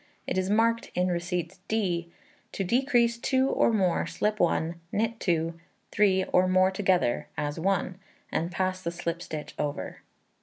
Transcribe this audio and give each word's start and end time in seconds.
It 0.25 0.35
is 0.35 0.49
marked 0.49 0.89
in 0.95 1.09
receipts 1.09 1.59
d. 1.67 2.09
To 2.53 2.63
decrease 2.63 3.19
2 3.19 3.49
or 3.49 3.71
more, 3.71 4.07
slip 4.07 4.39
1, 4.39 4.81
knit 4.91 5.19
2, 5.19 5.59
3, 5.91 6.23
or 6.33 6.47
more 6.47 6.71
together, 6.71 7.27
as 7.37 7.59
one, 7.59 7.99
and 8.31 8.51
pass 8.51 8.81
the 8.81 8.89
slip 8.89 9.21
stitch 9.21 9.53
over. 9.59 10.01